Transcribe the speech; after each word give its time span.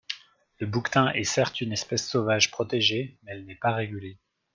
Le 0.57 0.65
bouquetin 0.65 1.11
est 1.13 1.23
certes 1.23 1.61
une 1.61 1.71
espèce 1.73 2.09
sauvage 2.09 2.49
protégée, 2.49 3.19
mais 3.21 3.33
elle 3.33 3.45
n’est 3.45 3.53
pas 3.53 3.75
régulée. 3.75 4.17